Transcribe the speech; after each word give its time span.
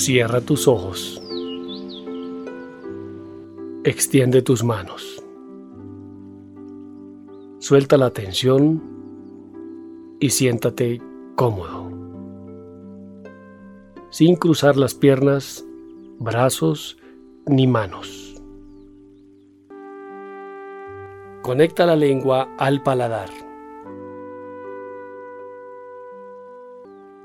Cierra 0.00 0.40
tus 0.40 0.66
ojos. 0.66 1.20
Extiende 3.84 4.40
tus 4.40 4.64
manos. 4.64 5.22
Suelta 7.58 7.98
la 7.98 8.08
tensión 8.08 8.82
y 10.18 10.30
siéntate 10.30 11.02
cómodo. 11.36 11.90
Sin 14.08 14.36
cruzar 14.36 14.78
las 14.78 14.94
piernas, 14.94 15.66
brazos 16.18 16.96
ni 17.44 17.66
manos. 17.66 18.40
Conecta 21.42 21.84
la 21.84 21.96
lengua 21.96 22.48
al 22.56 22.82
paladar. 22.82 23.28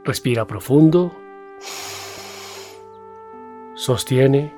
Respira 0.04 0.46
profundo. 0.46 1.14
Sostiene. 3.76 4.54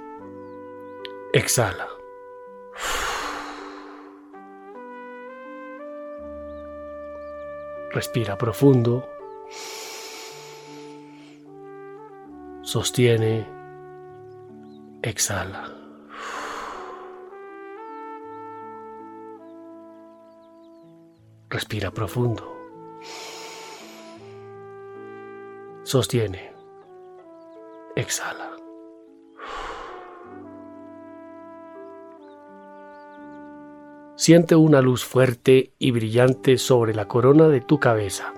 Exhala. 1.34 1.88
Respira 7.92 8.38
profundo. 8.38 9.10
Sostiene. 12.62 13.48
Exhala. 15.02 15.68
Respira 21.50 21.90
profundo. 21.90 22.56
Sostiene. 25.84 26.54
Exhala. 27.96 28.57
Siente 34.28 34.58
una 34.58 34.82
luz 34.82 35.06
fuerte 35.06 35.72
y 35.80 35.92
brillante 35.92 36.58
sobre 36.58 36.94
la 36.94 37.08
corona 37.08 37.48
de 37.48 37.62
tu 37.62 37.80
cabeza. 37.80 38.34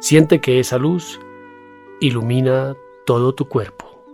Siente 0.00 0.40
que 0.40 0.58
esa 0.58 0.78
luz 0.78 1.20
ilumina 2.00 2.74
todo 3.06 3.32
tu 3.32 3.48
cuerpo. 3.48 4.04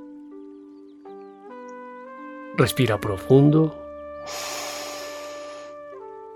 Respira 2.58 3.00
profundo. 3.00 3.74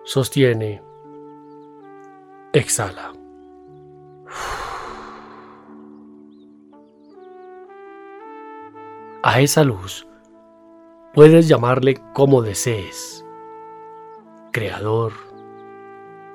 Sostiene. 0.04 0.80
Exhala. 2.54 3.12
A 9.22 9.40
esa 9.42 9.64
luz 9.64 10.06
puedes 11.14 11.46
llamarle 11.46 12.00
como 12.12 12.42
desees. 12.42 13.24
Creador, 14.52 15.12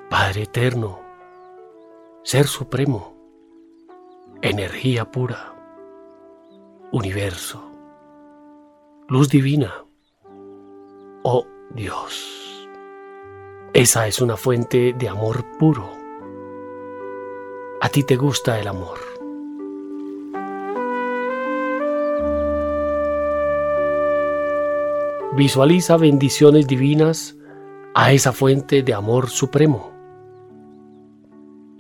Padre 0.10 0.44
Eterno, 0.44 1.00
Ser 2.24 2.48
Supremo, 2.48 3.16
Energía 4.42 5.12
pura, 5.12 5.54
Universo, 6.92 7.62
Luz 9.08 9.30
Divina 9.30 9.74
o 11.24 11.46
Dios. 11.72 12.68
Esa 13.74 14.08
es 14.08 14.22
una 14.22 14.38
fuente 14.38 14.94
de 14.98 15.10
amor 15.10 15.46
puro. 15.58 15.90
A 17.82 17.89
ti 17.89 18.04
te 18.04 18.16
gusta 18.16 18.60
el 18.60 18.68
amor. 18.68 19.19
Visualiza 25.39 25.95
bendiciones 25.95 26.67
divinas 26.67 27.38
a 27.95 28.11
esa 28.11 28.33
fuente 28.33 28.83
de 28.83 28.94
amor 28.94 29.30
supremo. 29.30 29.94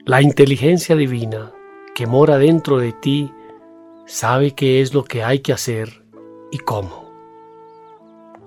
La 0.05 0.21
inteligencia 0.21 0.95
divina 0.95 1.51
que 1.93 2.07
mora 2.07 2.37
dentro 2.37 2.77
de 2.77 2.93
ti 2.93 3.33
sabe 4.05 4.51
qué 4.51 4.79
es 4.79 4.93
lo 4.93 5.03
que 5.03 5.25
hay 5.25 5.39
que 5.39 5.51
hacer 5.51 6.05
y 6.53 6.59
cómo. 6.59 7.11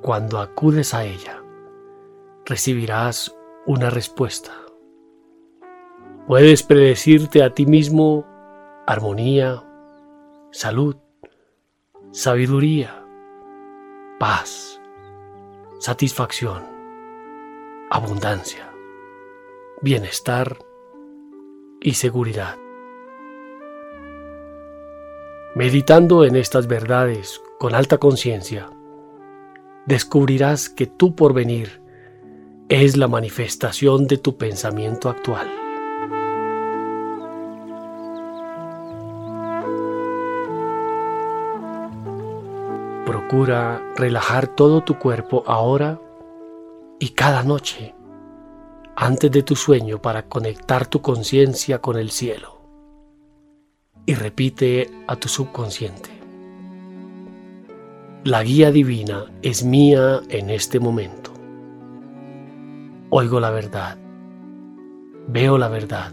Cuando 0.01 0.39
acudes 0.39 0.95
a 0.95 1.05
ella, 1.05 1.43
recibirás 2.47 3.37
una 3.67 3.91
respuesta. 3.91 4.53
Puedes 6.27 6.63
predecirte 6.63 7.43
a 7.43 7.53
ti 7.53 7.67
mismo 7.67 8.25
armonía, 8.87 9.63
salud, 10.53 10.97
sabiduría, 12.13 13.05
paz, 14.19 14.72
satisfacción, 15.83 16.63
abundancia, 17.91 18.71
bienestar 19.81 20.59
y 21.81 21.95
seguridad. 21.95 22.57
Meditando 25.57 26.25
en 26.25 26.37
estas 26.37 26.69
verdades 26.69 27.43
con 27.59 27.75
alta 27.75 27.99
conciencia, 27.99 28.71
descubrirás 29.85 30.69
que 30.69 30.87
tu 30.87 31.17
porvenir 31.17 31.83
es 32.69 32.97
la 32.97 33.09
manifestación 33.09 34.07
de 34.07 34.19
tu 34.19 34.39
pensamiento 34.39 35.09
actual. 35.09 35.62
Procura 43.33 43.81
relajar 43.97 44.47
todo 44.47 44.83
tu 44.83 44.99
cuerpo 44.99 45.43
ahora 45.47 45.99
y 47.01 47.09
cada 47.15 47.43
noche 47.43 47.95
antes 48.95 49.31
de 49.31 49.43
tu 49.43 49.57
sueño 49.57 50.03
para 50.03 50.29
conectar 50.29 50.87
tu 50.87 51.01
conciencia 51.01 51.81
con 51.81 51.97
el 51.97 52.11
cielo. 52.11 52.61
Y 54.05 54.17
repite 54.17 54.91
a 55.07 55.17
tu 55.17 55.29
subconsciente. 55.29 56.11
La 58.25 58.43
guía 58.43 58.71
divina 58.71 59.25
es 59.41 59.65
mía 59.65 60.21
en 60.29 60.51
este 60.51 60.79
momento. 60.79 61.33
Oigo 63.09 63.41
la 63.41 63.49
verdad. 63.49 63.97
Veo 65.29 65.57
la 65.57 65.69
verdad. 65.69 66.13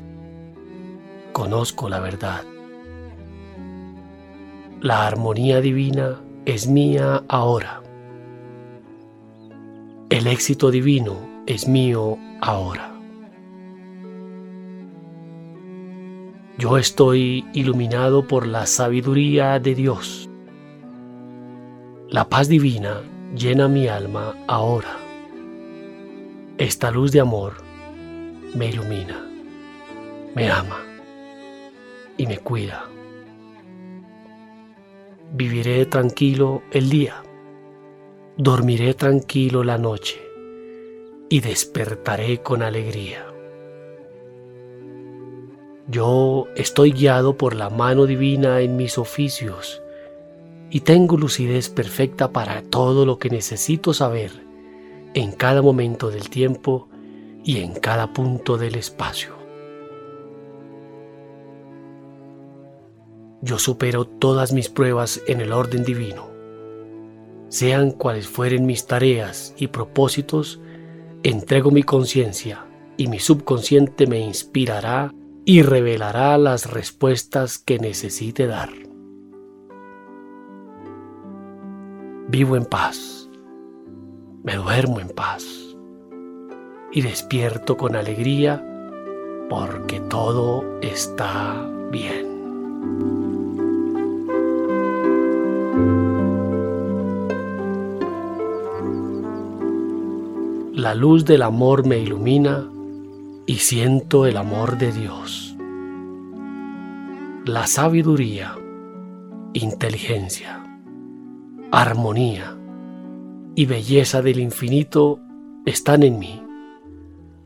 Conozco 1.33 1.89
la 1.89 1.99
verdad. 1.99 2.45
La 4.79 5.05
armonía 5.05 5.59
divina 5.59 6.21
es 6.45 6.67
mía 6.67 7.23
ahora. 7.27 7.81
El 10.09 10.27
éxito 10.27 10.71
divino 10.71 11.17
es 11.45 11.67
mío 11.67 12.17
ahora. 12.41 12.93
Yo 16.57 16.77
estoy 16.77 17.45
iluminado 17.53 18.27
por 18.27 18.45
la 18.45 18.65
sabiduría 18.65 19.59
de 19.59 19.75
Dios. 19.75 20.29
La 22.09 22.27
paz 22.27 22.49
divina 22.49 23.01
llena 23.35 23.67
mi 23.67 23.87
alma 23.87 24.35
ahora. 24.47 24.97
Esta 26.57 26.91
luz 26.91 27.11
de 27.11 27.21
amor 27.21 27.53
me 28.55 28.67
ilumina, 28.67 29.25
me 30.35 30.51
ama 30.51 30.79
y 32.17 32.27
me 32.27 32.39
cuida. 32.39 32.89
Viviré 35.31 35.85
tranquilo 35.85 36.63
el 36.71 36.89
día, 36.89 37.21
dormiré 38.35 38.95
tranquilo 38.95 39.63
la 39.63 39.77
noche 39.77 40.19
y 41.29 41.39
despertaré 41.41 42.39
con 42.39 42.63
alegría. 42.63 43.27
Yo 45.87 46.47
estoy 46.55 46.93
guiado 46.93 47.37
por 47.37 47.55
la 47.55 47.69
mano 47.69 48.07
divina 48.07 48.61
en 48.61 48.75
mis 48.75 48.97
oficios 48.97 49.83
y 50.71 50.81
tengo 50.81 51.15
lucidez 51.15 51.69
perfecta 51.69 52.31
para 52.31 52.63
todo 52.63 53.05
lo 53.05 53.19
que 53.19 53.29
necesito 53.29 53.93
saber 53.93 54.31
en 55.13 55.31
cada 55.31 55.61
momento 55.61 56.09
del 56.09 56.29
tiempo 56.29 56.87
y 57.43 57.59
en 57.59 57.73
cada 57.73 58.13
punto 58.13 58.57
del 58.57 58.75
espacio. 58.75 59.38
Yo 63.41 63.57
supero 63.57 64.05
todas 64.05 64.51
mis 64.51 64.69
pruebas 64.69 65.21
en 65.27 65.39
el 65.39 65.53
orden 65.53 65.83
divino. 65.83 66.29
Sean 67.47 67.91
cuales 67.91 68.27
fueren 68.27 68.65
mis 68.65 68.85
tareas 68.85 69.55
y 69.57 69.67
propósitos, 69.67 70.59
entrego 71.23 71.71
mi 71.71 71.83
conciencia 71.83 72.65
y 72.97 73.07
mi 73.07 73.19
subconsciente 73.19 74.07
me 74.07 74.19
inspirará 74.19 75.13
y 75.45 75.61
revelará 75.61 76.37
las 76.37 76.69
respuestas 76.69 77.57
que 77.57 77.79
necesite 77.79 78.45
dar. 78.45 78.69
Vivo 82.27 82.55
en 82.55 82.65
paz, 82.65 83.29
me 84.43 84.55
duermo 84.55 84.99
en 84.99 85.09
paz 85.09 85.43
y 86.91 87.01
despierto 87.01 87.77
con 87.77 87.95
alegría 87.95 88.63
porque 89.49 89.99
todo 90.01 90.79
está 90.81 91.67
bien. 91.89 93.18
La 100.89 100.95
luz 100.95 101.23
del 101.23 101.43
amor 101.43 101.85
me 101.85 101.99
ilumina 101.99 102.67
y 103.45 103.57
siento 103.57 104.25
el 104.25 104.37
amor 104.37 104.79
de 104.79 104.91
Dios. 104.91 105.55
La 107.45 107.67
sabiduría, 107.67 108.55
inteligencia, 109.53 110.63
armonía 111.71 112.57
y 113.53 113.67
belleza 113.67 114.23
del 114.23 114.39
infinito 114.39 115.19
están 115.67 116.01
en 116.01 116.17
mí, 116.17 116.43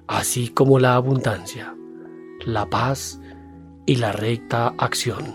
así 0.07 0.47
como 0.47 0.79
la 0.79 0.95
abundancia, 0.95 1.75
la 2.45 2.69
paz 2.69 3.19
y 3.85 3.97
la 3.97 4.13
recta 4.13 4.73
acción. 4.77 5.25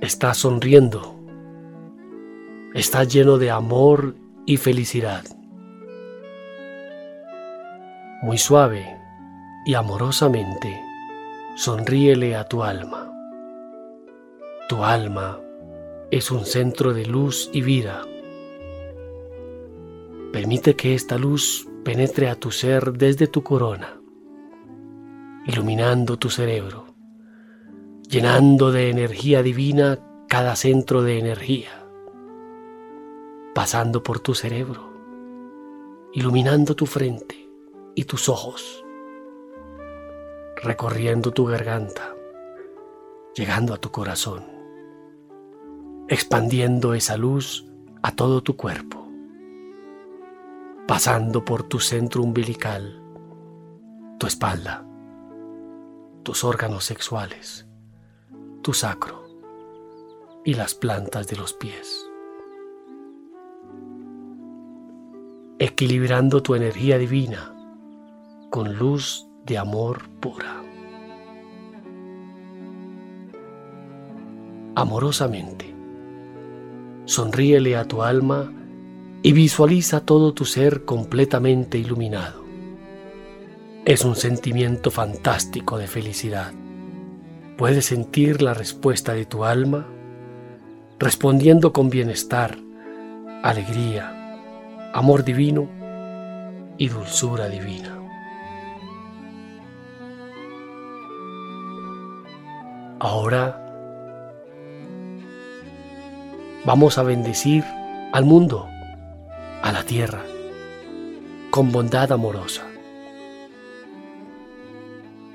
Estás 0.00 0.38
sonriendo, 0.38 1.18
estás 2.72 3.12
lleno 3.12 3.36
de 3.38 3.50
amor 3.50 4.14
y 4.46 4.58
felicidad 4.58 5.35
muy 8.26 8.38
suave 8.38 8.98
y 9.64 9.74
amorosamente, 9.74 10.82
sonríele 11.54 12.34
a 12.34 12.42
tu 12.42 12.64
alma. 12.64 13.08
Tu 14.68 14.82
alma 14.82 15.38
es 16.10 16.32
un 16.32 16.44
centro 16.44 16.92
de 16.92 17.06
luz 17.06 17.48
y 17.52 17.62
vida. 17.62 18.02
Permite 20.32 20.74
que 20.74 20.96
esta 20.96 21.18
luz 21.18 21.68
penetre 21.84 22.28
a 22.28 22.34
tu 22.34 22.50
ser 22.50 22.94
desde 22.94 23.28
tu 23.28 23.44
corona, 23.44 24.00
iluminando 25.46 26.18
tu 26.18 26.28
cerebro, 26.28 26.86
llenando 28.08 28.72
de 28.72 28.90
energía 28.90 29.40
divina 29.44 30.00
cada 30.28 30.56
centro 30.56 31.04
de 31.04 31.20
energía, 31.20 31.86
pasando 33.54 34.02
por 34.02 34.18
tu 34.18 34.34
cerebro, 34.34 34.92
iluminando 36.12 36.74
tu 36.74 36.86
frente, 36.86 37.45
y 37.96 38.04
tus 38.04 38.28
ojos, 38.28 38.84
recorriendo 40.62 41.32
tu 41.32 41.46
garganta, 41.46 42.14
llegando 43.34 43.72
a 43.72 43.78
tu 43.78 43.90
corazón, 43.90 44.44
expandiendo 46.06 46.92
esa 46.92 47.16
luz 47.16 47.66
a 48.02 48.14
todo 48.14 48.42
tu 48.42 48.54
cuerpo, 48.54 49.08
pasando 50.86 51.42
por 51.42 51.62
tu 51.62 51.80
centro 51.80 52.22
umbilical, 52.22 53.02
tu 54.18 54.26
espalda, 54.26 54.86
tus 56.22 56.44
órganos 56.44 56.84
sexuales, 56.84 57.66
tu 58.60 58.74
sacro 58.74 59.24
y 60.44 60.52
las 60.52 60.74
plantas 60.74 61.28
de 61.28 61.36
los 61.36 61.54
pies. 61.54 62.06
Equilibrando 65.58 66.42
tu 66.42 66.54
energía 66.54 66.98
divina 66.98 67.55
con 68.50 68.76
luz 68.76 69.26
de 69.44 69.58
amor 69.58 70.08
pura. 70.20 70.62
Amorosamente, 74.74 75.74
sonríele 77.06 77.76
a 77.76 77.84
tu 77.84 78.02
alma 78.02 78.52
y 79.22 79.32
visualiza 79.32 80.04
todo 80.04 80.34
tu 80.34 80.44
ser 80.44 80.84
completamente 80.84 81.78
iluminado. 81.78 82.44
Es 83.84 84.04
un 84.04 84.16
sentimiento 84.16 84.90
fantástico 84.90 85.78
de 85.78 85.86
felicidad. 85.86 86.52
Puedes 87.56 87.86
sentir 87.86 88.42
la 88.42 88.52
respuesta 88.52 89.14
de 89.14 89.24
tu 89.24 89.44
alma 89.44 89.86
respondiendo 90.98 91.72
con 91.72 91.90
bienestar, 91.90 92.58
alegría, 93.42 94.90
amor 94.92 95.24
divino 95.24 95.68
y 96.78 96.88
dulzura 96.88 97.48
divina. 97.48 97.95
Ahora 102.98 103.62
vamos 106.64 106.96
a 106.96 107.02
bendecir 107.02 107.62
al 108.14 108.24
mundo, 108.24 108.66
a 109.62 109.70
la 109.70 109.82
tierra, 109.82 110.22
con 111.50 111.72
bondad 111.72 112.10
amorosa. 112.10 112.62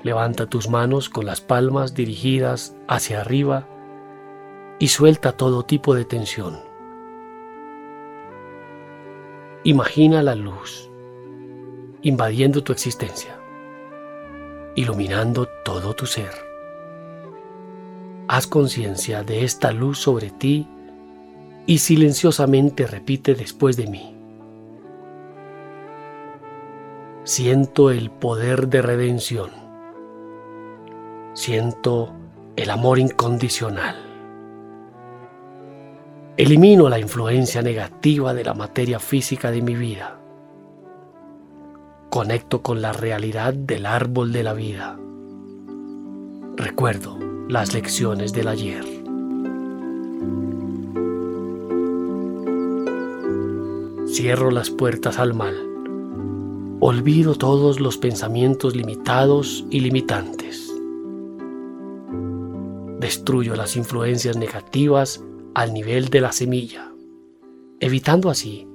Levanta 0.02 0.46
tus 0.46 0.68
manos 0.68 1.08
con 1.08 1.24
las 1.24 1.40
palmas 1.40 1.94
dirigidas 1.94 2.74
hacia 2.88 3.20
arriba 3.20 3.68
y 4.80 4.88
suelta 4.88 5.30
todo 5.30 5.62
tipo 5.62 5.94
de 5.94 6.04
tensión. 6.04 6.58
Imagina 9.62 10.24
la 10.24 10.34
luz 10.34 10.90
invadiendo 12.02 12.64
tu 12.64 12.72
existencia, 12.72 13.38
iluminando 14.74 15.46
todo 15.64 15.94
tu 15.94 16.06
ser. 16.06 16.51
Haz 18.32 18.46
conciencia 18.46 19.22
de 19.22 19.44
esta 19.44 19.72
luz 19.72 19.98
sobre 19.98 20.30
ti 20.30 20.66
y 21.66 21.76
silenciosamente 21.76 22.86
repite 22.86 23.34
después 23.34 23.76
de 23.76 23.86
mí. 23.86 24.16
Siento 27.24 27.90
el 27.90 28.10
poder 28.10 28.68
de 28.68 28.80
redención. 28.80 29.50
Siento 31.34 32.14
el 32.56 32.70
amor 32.70 32.98
incondicional. 32.98 33.96
Elimino 36.38 36.88
la 36.88 36.98
influencia 36.98 37.60
negativa 37.60 38.32
de 38.32 38.44
la 38.44 38.54
materia 38.54 38.98
física 38.98 39.50
de 39.50 39.60
mi 39.60 39.74
vida. 39.74 40.18
Conecto 42.08 42.62
con 42.62 42.80
la 42.80 42.94
realidad 42.94 43.52
del 43.52 43.84
árbol 43.84 44.32
de 44.32 44.42
la 44.42 44.54
vida. 44.54 44.98
Recuerdo 46.56 47.31
las 47.52 47.74
lecciones 47.74 48.32
del 48.32 48.48
ayer. 48.48 48.82
Cierro 54.08 54.50
las 54.50 54.70
puertas 54.70 55.18
al 55.18 55.34
mal. 55.34 55.54
Olvido 56.80 57.34
todos 57.34 57.78
los 57.78 57.98
pensamientos 57.98 58.74
limitados 58.74 59.66
y 59.68 59.80
limitantes. 59.80 60.72
Destruyo 63.00 63.54
las 63.54 63.76
influencias 63.76 64.38
negativas 64.38 65.22
al 65.54 65.74
nivel 65.74 66.08
de 66.08 66.22
la 66.22 66.32
semilla, 66.32 66.90
evitando 67.80 68.30
así 68.30 68.66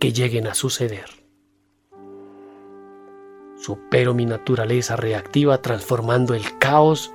que 0.00 0.14
lleguen 0.14 0.46
a 0.46 0.54
suceder. 0.54 1.10
Supero 3.58 4.14
mi 4.14 4.24
naturaleza 4.24 4.96
reactiva 4.96 5.60
transformando 5.60 6.32
el 6.32 6.58
caos 6.58 7.12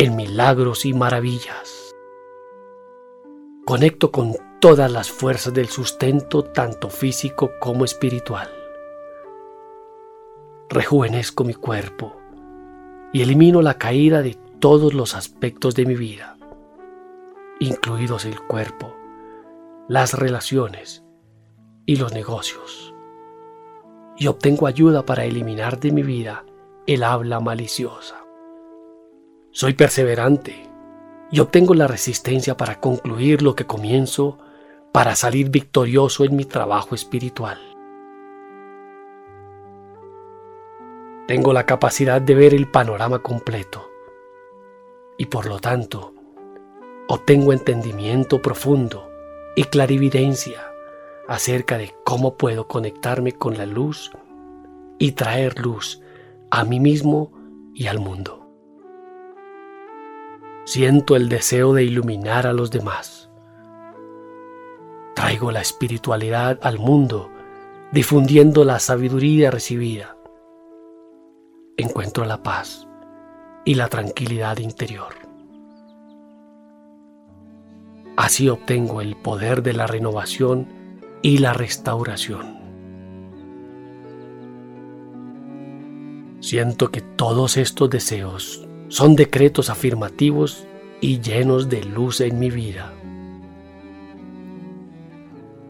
en 0.00 0.16
milagros 0.16 0.86
y 0.86 0.94
maravillas. 0.94 1.94
Conecto 3.66 4.10
con 4.10 4.34
todas 4.58 4.90
las 4.90 5.10
fuerzas 5.10 5.52
del 5.52 5.68
sustento, 5.68 6.42
tanto 6.42 6.88
físico 6.88 7.50
como 7.60 7.84
espiritual. 7.84 8.48
Rejuvenezco 10.70 11.44
mi 11.44 11.52
cuerpo 11.52 12.16
y 13.12 13.20
elimino 13.20 13.60
la 13.60 13.74
caída 13.74 14.22
de 14.22 14.38
todos 14.58 14.94
los 14.94 15.14
aspectos 15.14 15.74
de 15.74 15.84
mi 15.84 15.96
vida, 15.96 16.38
incluidos 17.58 18.24
el 18.24 18.40
cuerpo, 18.40 18.96
las 19.86 20.14
relaciones 20.14 21.04
y 21.84 21.96
los 21.96 22.14
negocios. 22.14 22.94
Y 24.16 24.28
obtengo 24.28 24.66
ayuda 24.66 25.04
para 25.04 25.26
eliminar 25.26 25.78
de 25.78 25.92
mi 25.92 26.02
vida 26.02 26.46
el 26.86 27.02
habla 27.02 27.40
maliciosa. 27.40 28.19
Soy 29.52 29.74
perseverante 29.74 30.70
y 31.32 31.40
obtengo 31.40 31.74
la 31.74 31.88
resistencia 31.88 32.56
para 32.56 32.78
concluir 32.78 33.42
lo 33.42 33.56
que 33.56 33.66
comienzo, 33.66 34.38
para 34.92 35.16
salir 35.16 35.50
victorioso 35.50 36.24
en 36.24 36.36
mi 36.36 36.44
trabajo 36.44 36.94
espiritual. 36.94 37.58
Tengo 41.26 41.52
la 41.52 41.66
capacidad 41.66 42.20
de 42.20 42.34
ver 42.36 42.54
el 42.54 42.70
panorama 42.70 43.18
completo 43.20 43.90
y 45.18 45.26
por 45.26 45.46
lo 45.46 45.58
tanto 45.58 46.14
obtengo 47.08 47.52
entendimiento 47.52 48.40
profundo 48.40 49.10
y 49.56 49.64
clarividencia 49.64 50.60
acerca 51.26 51.76
de 51.76 51.92
cómo 52.04 52.36
puedo 52.36 52.68
conectarme 52.68 53.32
con 53.32 53.58
la 53.58 53.66
luz 53.66 54.12
y 55.00 55.12
traer 55.12 55.58
luz 55.58 56.00
a 56.52 56.64
mí 56.64 56.78
mismo 56.78 57.32
y 57.74 57.88
al 57.88 57.98
mundo. 57.98 58.39
Siento 60.72 61.16
el 61.16 61.28
deseo 61.28 61.74
de 61.74 61.82
iluminar 61.82 62.46
a 62.46 62.52
los 62.52 62.70
demás. 62.70 63.28
Traigo 65.16 65.50
la 65.50 65.60
espiritualidad 65.60 66.60
al 66.62 66.78
mundo, 66.78 67.28
difundiendo 67.90 68.64
la 68.64 68.78
sabiduría 68.78 69.50
recibida. 69.50 70.16
Encuentro 71.76 72.24
la 72.24 72.44
paz 72.44 72.86
y 73.64 73.74
la 73.74 73.88
tranquilidad 73.88 74.58
interior. 74.58 75.12
Así 78.16 78.48
obtengo 78.48 79.00
el 79.00 79.16
poder 79.16 79.64
de 79.64 79.72
la 79.72 79.88
renovación 79.88 80.68
y 81.20 81.38
la 81.38 81.52
restauración. 81.52 82.60
Siento 86.38 86.92
que 86.92 87.00
todos 87.00 87.56
estos 87.56 87.90
deseos 87.90 88.68
son 88.90 89.14
decretos 89.14 89.70
afirmativos 89.70 90.66
y 91.00 91.20
llenos 91.20 91.68
de 91.68 91.84
luz 91.84 92.20
en 92.20 92.40
mi 92.40 92.50
vida. 92.50 92.92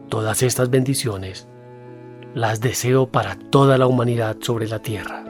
Todas 0.09 0.41
estas 0.41 0.71
bendiciones 0.71 1.47
las 2.33 2.61
deseo 2.61 3.05
para 3.05 3.35
toda 3.35 3.77
la 3.77 3.85
humanidad 3.85 4.37
sobre 4.41 4.67
la 4.67 4.79
tierra. 4.79 5.23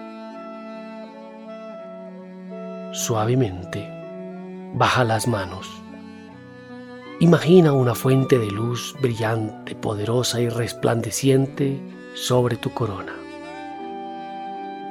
Suavemente, 2.93 3.85
baja 4.73 5.03
las 5.03 5.27
manos. 5.27 5.69
Imagina 7.19 7.73
una 7.73 7.93
fuente 7.93 8.39
de 8.39 8.49
luz 8.49 8.95
brillante, 9.01 9.75
poderosa 9.75 10.39
y 10.39 10.47
resplandeciente 10.47 11.77
sobre 12.13 12.55
tu 12.55 12.73
corona. 12.73 13.15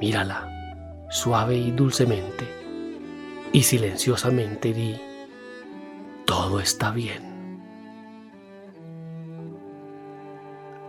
Mírala, 0.03 1.07
suave 1.09 1.57
y 1.57 1.71
dulcemente, 1.71 2.60
y 3.53 3.63
silenciosamente 3.63 4.73
di, 4.73 5.01
todo 6.25 6.61
está 6.61 6.91
bien. 6.93 7.31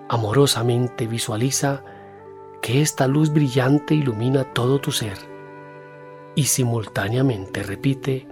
Amorosamente 0.09 1.07
visualiza 1.07 1.83
que 2.61 2.81
esta 2.81 3.07
luz 3.07 3.31
brillante 3.33 3.95
ilumina 3.95 4.43
todo 4.53 4.79
tu 4.79 4.91
ser 4.91 5.17
y 6.35 6.43
simultáneamente 6.43 7.63
repite, 7.63 8.27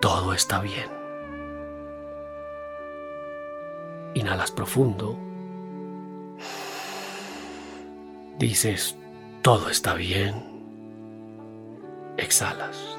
todo 0.00 0.32
está 0.32 0.60
bien. 0.60 0.88
Inhalas 4.14 4.50
profundo. 4.50 5.18
Dices, 8.38 8.96
todo 9.42 9.68
está 9.68 9.94
bien. 9.94 10.34
Exhalas. 12.16 12.95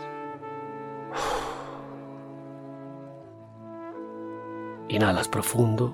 Inhalas 4.90 5.28
profundo. 5.28 5.94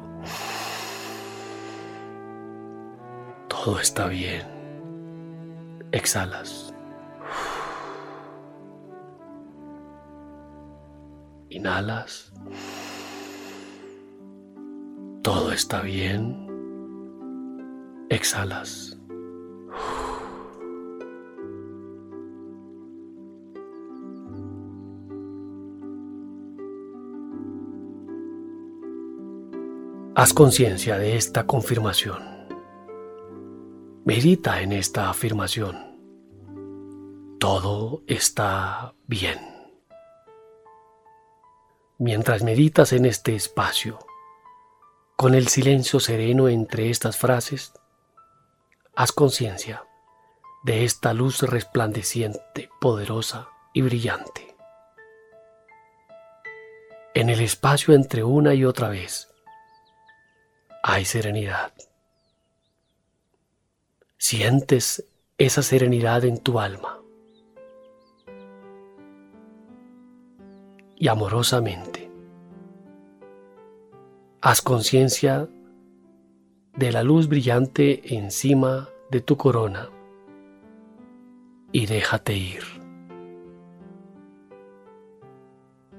Todo 3.48 3.80
está 3.80 4.08
bien. 4.08 4.46
Exhalas. 5.92 6.74
Inhalas. 11.50 12.32
Todo 15.22 15.51
está 15.51 15.82
bien. 15.82 16.48
Exhalas. 18.10 18.98
Haz 30.15 30.32
conciencia 30.32 31.00
de 31.00 31.17
esta 31.17 31.48
confirmación. 31.48 32.22
Medita 34.05 34.62
en 34.62 34.72
esta 34.72 35.10
afirmación. 35.10 35.98
Todo 37.39 38.03
está 38.05 38.93
bien. 39.08 39.39
Mientras 41.98 42.43
meditas 42.43 42.93
en 42.93 43.08
este 43.08 43.36
espacio, 43.36 43.98
con 45.17 45.34
el 45.34 45.48
silencio 45.48 46.00
sereno 46.00 46.48
entre 46.48 46.91
estas 46.91 47.17
frases, 47.17 47.74
haz 48.96 49.13
conciencia 49.13 49.84
de 50.63 50.86
esta 50.86 51.15
luz 51.15 51.41
resplandeciente, 51.41 52.70
poderosa 52.79 53.50
y 53.74 53.82
brillante. 53.82 54.55
En 57.15 57.32
el 57.32 57.41
espacio 57.41 57.96
entre 57.96 58.24
una 58.24 58.53
y 58.53 58.63
otra 58.63 58.89
vez, 58.89 59.32
hay 60.83 61.05
serenidad. 61.05 61.71
Sientes 64.17 65.05
esa 65.37 65.61
serenidad 65.61 66.25
en 66.25 66.39
tu 66.39 66.59
alma. 66.59 66.99
Y 70.97 71.07
amorosamente, 71.07 72.11
haz 74.41 74.61
conciencia 74.61 75.49
de 76.75 76.91
la 76.91 77.03
luz 77.03 77.29
brillante 77.29 78.15
encima 78.15 78.89
de 79.09 79.21
tu 79.21 79.37
corona 79.37 79.89
y 81.71 81.85
déjate 81.85 82.35
ir. 82.35 82.63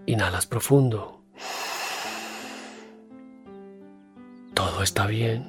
Inhalas 0.06 0.46
profundo. 0.46 1.23
Todo 4.74 4.82
está 4.82 5.06
bien. 5.06 5.44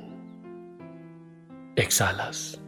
Exhalas. 1.75 2.61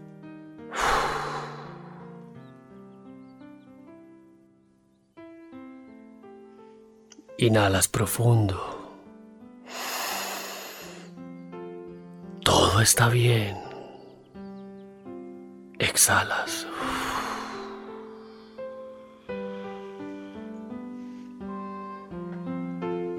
Inhalas 7.37 7.87
profundo. 7.87 8.57
Todo 12.43 12.81
está 12.81 13.09
bien. 13.09 13.55
Exhalas. 15.77 16.65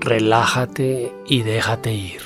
Relájate 0.00 1.14
y 1.28 1.42
déjate 1.42 1.94
ir. 1.94 2.22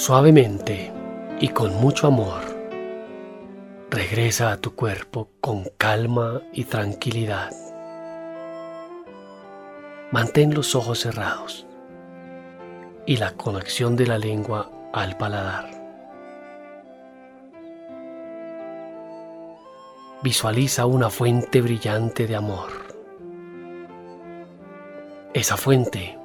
Suavemente 0.00 0.90
y 1.40 1.48
con 1.48 1.74
mucho 1.74 2.06
amor, 2.06 2.40
regresa 3.90 4.50
a 4.50 4.56
tu 4.56 4.74
cuerpo 4.74 5.28
con 5.42 5.64
calma 5.76 6.40
y 6.54 6.64
tranquilidad. 6.64 7.50
Mantén 10.10 10.54
los 10.54 10.74
ojos 10.74 11.00
cerrados 11.00 11.66
y 13.04 13.18
la 13.18 13.32
conexión 13.32 13.94
de 13.94 14.06
la 14.06 14.16
lengua 14.16 14.70
al 14.94 15.18
paladar. 15.18 15.68
Visualiza 20.22 20.86
una 20.86 21.10
fuente 21.10 21.60
brillante 21.60 22.26
de 22.26 22.36
amor. 22.36 22.70
Esa 25.34 25.58
fuente 25.58 26.18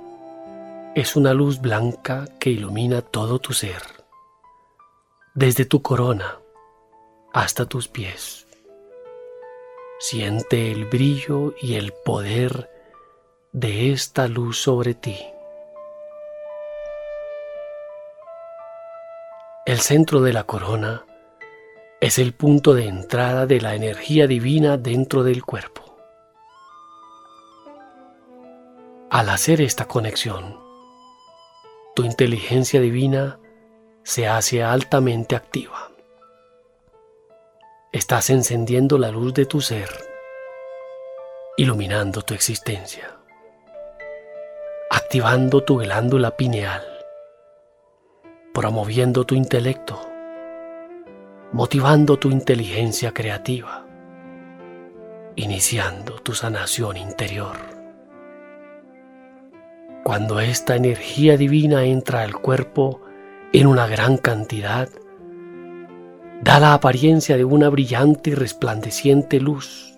es 0.95 1.17
una 1.17 1.33
luz 1.33 1.59
blanca 1.59 2.25
que 2.39 2.49
ilumina 2.49 3.01
todo 3.01 3.39
tu 3.39 3.51
ser, 3.51 3.81
desde 5.33 5.65
tu 5.65 5.81
corona 5.81 6.39
hasta 7.33 7.65
tus 7.65 7.89
pies. 7.89 8.47
Siente 9.99 10.71
el 10.71 10.85
brillo 10.85 11.53
y 11.61 11.75
el 11.75 11.91
poder 12.05 12.69
de 13.51 13.91
esta 13.91 14.29
luz 14.29 14.57
sobre 14.61 14.93
ti. 14.93 15.17
El 19.65 19.81
centro 19.81 20.21
de 20.21 20.31
la 20.31 20.45
corona 20.45 21.03
es 21.99 22.19
el 22.19 22.33
punto 22.33 22.73
de 22.73 22.87
entrada 22.87 23.45
de 23.45 23.59
la 23.59 23.75
energía 23.75 24.27
divina 24.27 24.77
dentro 24.77 25.23
del 25.23 25.43
cuerpo. 25.43 25.97
Al 29.09 29.27
hacer 29.27 29.59
esta 29.59 29.89
conexión, 29.89 30.64
tu 31.95 32.03
inteligencia 32.03 32.81
divina 32.81 33.39
se 34.03 34.27
hace 34.27 34.61
altamente 34.61 35.33
activa. 35.33 35.91
Estás 37.93 38.29
encendiendo 38.29 38.97
la 38.97 39.11
luz 39.11 39.33
de 39.33 39.45
tu 39.45 39.61
ser, 39.61 39.87
iluminando 41.55 42.21
tu 42.21 42.33
existencia, 42.33 43.15
activando 44.91 45.63
tu 45.63 45.77
glándula 45.77 46.35
pineal, 46.35 46.83
promoviendo 48.53 49.23
tu 49.23 49.35
intelecto, 49.35 49.97
motivando 51.53 52.19
tu 52.19 52.29
inteligencia 52.29 53.13
creativa, 53.13 53.85
iniciando 55.37 56.15
tu 56.15 56.33
sanación 56.33 56.97
interior. 56.97 57.74
Cuando 60.05 60.39
esta 60.39 60.75
energía 60.75 61.35
divina 61.35 61.83
entra 61.83 62.21
al 62.21 62.35
cuerpo 62.35 63.01
en 63.51 63.65
una 63.65 63.87
gran 63.87 64.17
cantidad, 64.17 64.87
da 66.43 66.59
la 66.59 66.75
apariencia 66.75 67.37
de 67.37 67.43
una 67.43 67.69
brillante 67.69 68.29
y 68.29 68.35
resplandeciente 68.35 69.39
luz. 69.39 69.95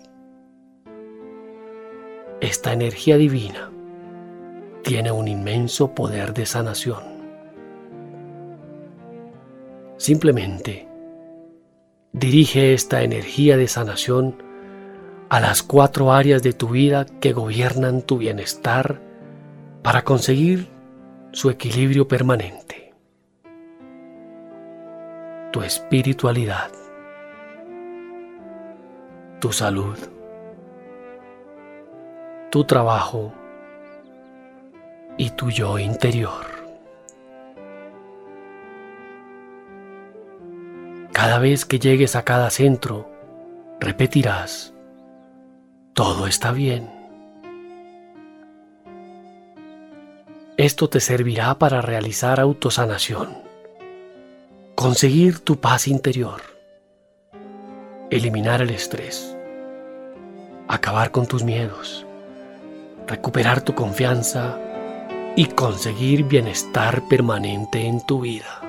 Esta 2.40 2.72
energía 2.72 3.18
divina 3.18 3.70
tiene 4.82 5.12
un 5.12 5.28
inmenso 5.28 5.94
poder 5.94 6.32
de 6.32 6.46
sanación. 6.46 7.02
Simplemente 9.98 10.88
dirige 12.14 12.72
esta 12.72 13.02
energía 13.02 13.58
de 13.58 13.68
sanación 13.68 14.42
a 15.28 15.38
las 15.38 15.62
cuatro 15.62 16.14
áreas 16.14 16.42
de 16.42 16.54
tu 16.54 16.70
vida 16.70 17.04
que 17.20 17.34
gobiernan 17.34 18.00
tu 18.00 18.16
bienestar 18.16 19.06
para 19.82 20.02
conseguir 20.02 20.68
su 21.32 21.50
equilibrio 21.50 22.08
permanente. 22.08 22.94
Tu 25.52 25.62
espiritualidad, 25.62 26.70
tu 29.40 29.52
salud, 29.52 29.96
tu 32.50 32.64
trabajo 32.64 33.32
y 35.16 35.30
tu 35.30 35.50
yo 35.50 35.78
interior. 35.78 36.46
Cada 41.12 41.38
vez 41.38 41.64
que 41.64 41.78
llegues 41.78 42.14
a 42.14 42.24
cada 42.24 42.50
centro, 42.50 43.10
repetirás, 43.80 44.72
todo 45.92 46.26
está 46.26 46.52
bien. 46.52 46.97
Esto 50.58 50.88
te 50.88 50.98
servirá 50.98 51.56
para 51.56 51.80
realizar 51.80 52.40
autosanación, 52.40 53.28
conseguir 54.74 55.38
tu 55.38 55.60
paz 55.60 55.86
interior, 55.86 56.42
eliminar 58.10 58.60
el 58.60 58.70
estrés, 58.70 59.36
acabar 60.66 61.12
con 61.12 61.28
tus 61.28 61.44
miedos, 61.44 62.04
recuperar 63.06 63.60
tu 63.60 63.76
confianza. 63.76 64.58
Y 65.36 65.46
conseguir 65.46 66.24
bienestar 66.24 67.06
permanente 67.08 67.86
en 67.86 68.04
tu 68.04 68.22
vida. 68.22 68.60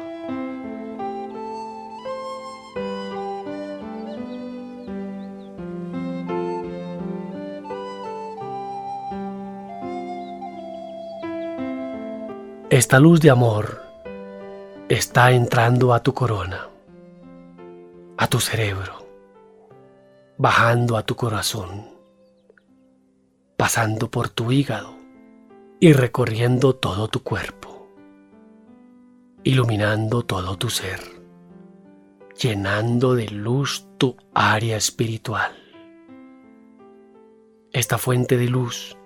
Esta 12.89 12.99
luz 12.99 13.21
de 13.21 13.29
amor 13.29 13.83
está 14.89 15.31
entrando 15.31 15.93
a 15.93 16.01
tu 16.01 16.15
corona, 16.15 16.69
a 18.17 18.25
tu 18.25 18.39
cerebro, 18.39 19.05
bajando 20.39 20.97
a 20.97 21.03
tu 21.03 21.15
corazón, 21.15 21.85
pasando 23.55 24.09
por 24.09 24.29
tu 24.29 24.51
hígado 24.51 24.95
y 25.79 25.93
recorriendo 25.93 26.73
todo 26.73 27.07
tu 27.09 27.21
cuerpo, 27.21 27.87
iluminando 29.43 30.23
todo 30.23 30.57
tu 30.57 30.71
ser, 30.71 30.99
llenando 32.41 33.13
de 33.13 33.29
luz 33.29 33.87
tu 33.99 34.17
área 34.33 34.77
espiritual. 34.77 35.51
Esta 37.71 37.99
fuente 37.99 38.35
de 38.35 38.47
luz 38.47 38.97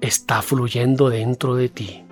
está 0.00 0.42
fluyendo 0.42 1.08
dentro 1.08 1.54
de 1.54 1.68
ti 1.68 2.09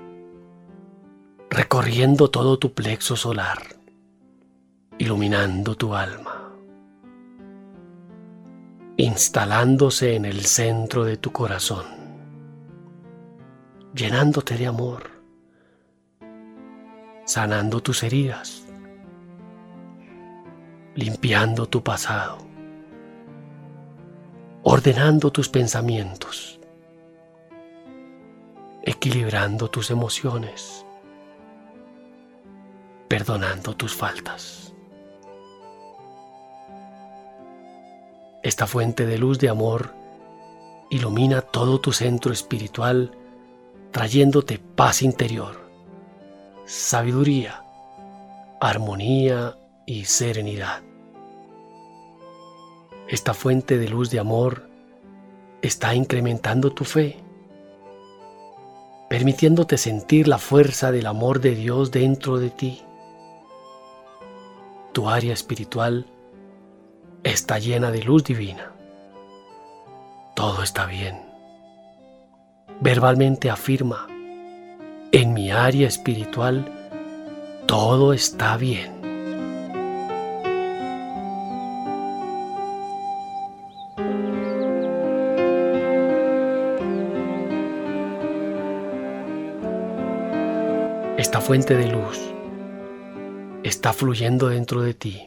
recorriendo 1.50 2.30
todo 2.30 2.58
tu 2.58 2.74
plexo 2.74 3.16
solar, 3.16 3.58
iluminando 4.98 5.76
tu 5.76 5.94
alma, 5.94 6.52
instalándose 8.96 10.14
en 10.14 10.26
el 10.26 10.44
centro 10.44 11.04
de 11.04 11.16
tu 11.16 11.32
corazón, 11.32 11.86
llenándote 13.94 14.58
de 14.58 14.66
amor, 14.66 15.10
sanando 17.24 17.80
tus 17.80 18.02
heridas, 18.02 18.64
limpiando 20.94 21.66
tu 21.66 21.82
pasado, 21.82 22.38
ordenando 24.64 25.32
tus 25.32 25.48
pensamientos, 25.48 26.60
equilibrando 28.82 29.70
tus 29.70 29.90
emociones 29.90 30.84
perdonando 33.08 33.74
tus 33.74 33.94
faltas. 33.94 34.72
Esta 38.42 38.66
fuente 38.66 39.06
de 39.06 39.18
luz 39.18 39.38
de 39.38 39.48
amor 39.48 39.94
ilumina 40.90 41.42
todo 41.42 41.80
tu 41.80 41.92
centro 41.92 42.32
espiritual, 42.32 43.12
trayéndote 43.90 44.58
paz 44.58 45.02
interior, 45.02 45.68
sabiduría, 46.66 47.64
armonía 48.60 49.58
y 49.86 50.04
serenidad. 50.04 50.82
Esta 53.08 53.34
fuente 53.34 53.78
de 53.78 53.88
luz 53.88 54.10
de 54.10 54.20
amor 54.20 54.68
está 55.62 55.94
incrementando 55.94 56.72
tu 56.72 56.84
fe 56.84 57.24
permitiéndote 59.08 59.78
sentir 59.78 60.28
la 60.28 60.38
fuerza 60.38 60.92
del 60.92 61.06
amor 61.06 61.40
de 61.40 61.54
Dios 61.54 61.90
dentro 61.90 62.38
de 62.38 62.50
ti 62.50 62.82
tu 64.98 65.08
área 65.08 65.32
espiritual 65.32 66.06
está 67.22 67.60
llena 67.60 67.92
de 67.92 68.02
luz 68.02 68.24
divina. 68.24 68.72
Todo 70.34 70.64
está 70.64 70.86
bien. 70.86 71.20
Verbalmente 72.80 73.48
afirma, 73.48 74.08
en 75.12 75.34
mi 75.34 75.52
área 75.52 75.86
espiritual 75.86 76.64
todo 77.66 78.12
está 78.12 78.56
bien. 78.56 78.90
Esta 91.16 91.40
fuente 91.40 91.76
de 91.76 91.86
luz 91.86 92.37
está 93.68 93.92
fluyendo 93.92 94.48
dentro 94.48 94.80
de 94.80 94.94
ti, 94.94 95.24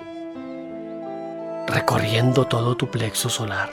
recorriendo 1.68 2.48
todo 2.48 2.76
tu 2.76 2.90
plexo 2.90 3.30
solar, 3.30 3.70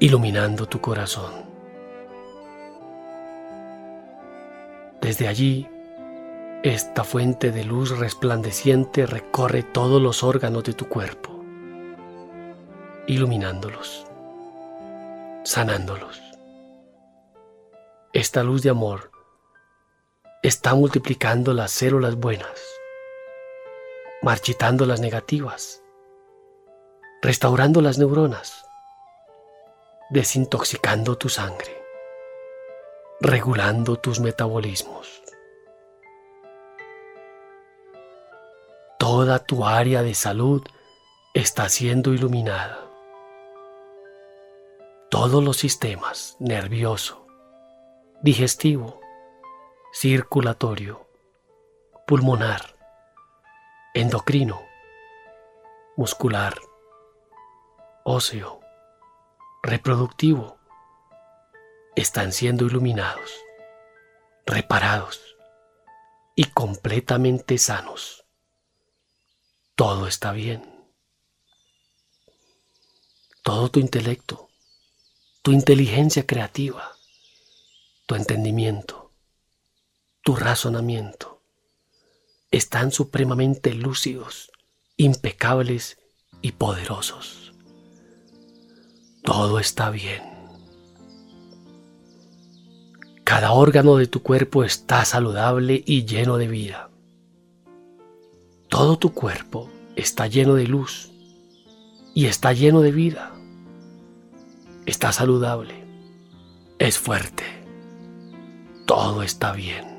iluminando 0.00 0.66
tu 0.66 0.80
corazón. 0.80 1.32
Desde 5.00 5.28
allí, 5.28 5.68
esta 6.64 7.04
fuente 7.04 7.52
de 7.52 7.64
luz 7.64 7.96
resplandeciente 7.96 9.06
recorre 9.06 9.62
todos 9.62 10.02
los 10.02 10.24
órganos 10.24 10.64
de 10.64 10.72
tu 10.72 10.88
cuerpo, 10.88 11.30
iluminándolos, 13.06 14.04
sanándolos, 15.44 16.20
Esta 18.12 18.44
luz 18.44 18.62
de 18.62 18.70
amor 18.70 19.13
está 20.44 20.74
multiplicando 20.74 21.54
las 21.54 21.70
células 21.70 22.16
buenas, 22.16 22.60
marchitando 24.20 24.84
las 24.84 25.00
negativas, 25.00 25.82
restaurando 27.22 27.80
las 27.80 27.96
neuronas, 27.96 28.66
desintoxicando 30.10 31.16
tu 31.16 31.30
sangre, 31.30 31.82
regulando 33.22 33.96
tus 33.96 34.20
metabolismos. 34.20 35.22
Toda 38.98 39.38
tu 39.38 39.64
área 39.64 40.02
de 40.02 40.12
salud 40.12 40.62
está 41.32 41.70
siendo 41.70 42.12
iluminada. 42.12 42.80
Todos 45.10 45.42
los 45.42 45.56
sistemas 45.56 46.36
nervioso, 46.38 47.26
digestivo, 48.20 49.03
circulatorio, 49.96 51.08
pulmonar, 52.04 52.76
endocrino, 53.94 54.60
muscular, 55.96 56.58
óseo, 58.02 58.60
reproductivo, 59.62 60.58
están 61.94 62.32
siendo 62.32 62.66
iluminados, 62.66 63.36
reparados 64.44 65.36
y 66.34 66.46
completamente 66.46 67.56
sanos. 67.56 68.26
Todo 69.76 70.08
está 70.08 70.32
bien. 70.32 70.90
Todo 73.44 73.70
tu 73.70 73.78
intelecto, 73.78 74.48
tu 75.42 75.52
inteligencia 75.52 76.26
creativa, 76.26 76.90
tu 78.06 78.16
entendimiento, 78.16 79.03
tu 80.24 80.34
razonamiento, 80.36 81.42
están 82.50 82.92
supremamente 82.92 83.74
lúcidos, 83.74 84.50
impecables 84.96 85.98
y 86.40 86.52
poderosos. 86.52 87.52
Todo 89.22 89.58
está 89.58 89.90
bien. 89.90 90.22
Cada 93.22 93.52
órgano 93.52 93.96
de 93.96 94.06
tu 94.06 94.22
cuerpo 94.22 94.64
está 94.64 95.04
saludable 95.04 95.84
y 95.84 96.06
lleno 96.06 96.38
de 96.38 96.48
vida. 96.48 96.90
Todo 98.70 98.96
tu 98.96 99.12
cuerpo 99.12 99.68
está 99.94 100.26
lleno 100.26 100.54
de 100.54 100.66
luz 100.66 101.10
y 102.14 102.26
está 102.26 102.54
lleno 102.54 102.80
de 102.80 102.92
vida. 102.92 103.34
Está 104.86 105.12
saludable, 105.12 105.84
es 106.78 106.98
fuerte, 106.98 107.44
todo 108.86 109.22
está 109.22 109.52
bien. 109.52 109.93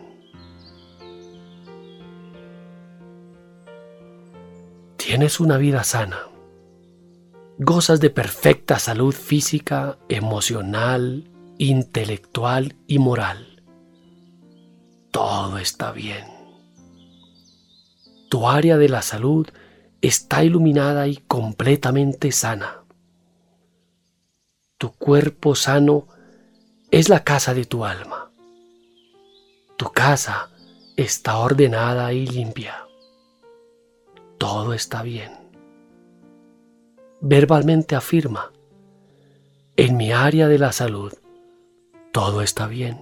Tienes 5.16 5.40
una 5.40 5.58
vida 5.58 5.86
sana. 5.86 6.28
Gozas 7.58 8.02
de 8.02 8.10
perfecta 8.10 8.80
salud 8.80 9.16
física, 9.16 9.98
emocional, 10.10 11.32
intelectual 11.58 12.76
y 12.86 13.00
moral. 13.00 13.64
Todo 15.12 15.58
está 15.58 15.94
bien. 15.94 16.26
Tu 18.30 18.46
área 18.46 18.78
de 18.78 18.90
la 18.90 19.02
salud 19.02 19.48
está 20.02 20.44
iluminada 20.44 21.08
y 21.08 21.16
completamente 21.16 22.34
sana. 22.34 22.84
Tu 24.78 24.92
cuerpo 24.92 25.56
sano 25.56 26.10
es 26.92 27.08
la 27.08 27.24
casa 27.24 27.54
de 27.54 27.64
tu 27.64 27.86
alma. 27.86 28.34
Tu 29.78 29.90
casa 29.94 30.50
está 30.98 31.38
ordenada 31.38 32.12
y 32.12 32.28
limpia 32.28 32.86
todo 34.38 34.74
está 34.74 35.04
bien. 35.04 35.32
Verbalmente 37.22 37.96
afirma, 37.96 38.52
en 39.78 39.98
mi 39.98 40.12
área 40.12 40.48
de 40.48 40.60
la 40.60 40.72
salud, 40.72 41.14
todo 42.12 42.42
está 42.42 42.68
bien. 42.68 43.00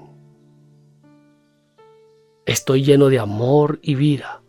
Estoy 2.46 2.84
lleno 2.84 3.10
de 3.10 3.20
amor 3.20 3.80
y 3.82 3.96
vida. 3.96 4.42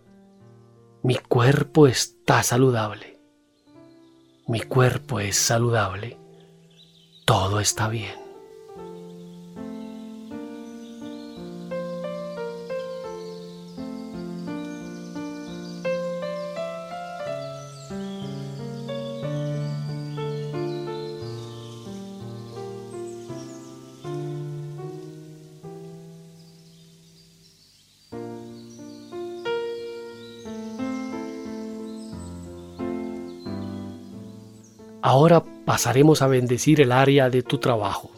Mi 1.03 1.16
cuerpo 1.16 1.87
está 1.87 2.42
saludable. 2.42 3.20
Mi 4.47 4.61
cuerpo 4.61 5.20
es 5.20 5.37
saludable. 5.37 6.18
Todo 7.25 7.61
está 7.61 7.88
bien. 7.88 8.24
Pasaremos 35.75 36.23
a 36.23 36.29
bendecir 36.29 36.81
el 36.81 36.93
área 36.93 37.31
de 37.31 37.43
tu 37.43 37.59
trabajo. 37.59 38.09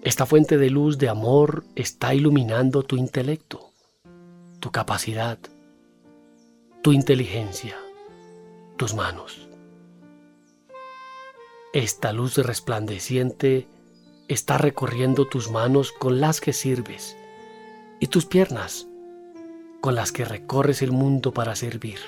Esta 0.00 0.24
fuente 0.24 0.58
de 0.58 0.70
luz 0.70 0.96
de 0.96 1.08
amor 1.08 1.64
está 1.74 2.14
iluminando 2.14 2.84
tu 2.84 2.96
intelecto, 2.96 3.72
tu 4.60 4.70
capacidad, 4.70 5.40
tu 6.82 6.92
inteligencia, 6.92 7.76
tus 8.76 8.94
manos. 8.94 9.48
Esta 11.72 12.12
luz 12.12 12.36
resplandeciente 12.38 13.66
está 14.28 14.58
recorriendo 14.58 15.26
tus 15.26 15.50
manos 15.50 15.90
con 15.90 16.20
las 16.20 16.40
que 16.40 16.52
sirves 16.52 17.16
y 17.98 18.06
tus 18.06 18.24
piernas 18.24 18.86
con 19.80 19.96
las 19.96 20.12
que 20.12 20.24
recorres 20.24 20.80
el 20.82 20.92
mundo 20.92 21.32
para 21.32 21.56
servir. 21.56 21.98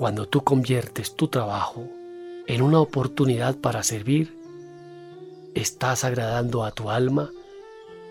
Cuando 0.00 0.26
tú 0.26 0.42
conviertes 0.42 1.14
tu 1.14 1.28
trabajo 1.28 1.86
en 2.46 2.62
una 2.62 2.80
oportunidad 2.80 3.56
para 3.56 3.82
servir, 3.82 4.34
estás 5.54 6.04
agradando 6.04 6.64
a 6.64 6.70
tu 6.70 6.88
alma 6.88 7.30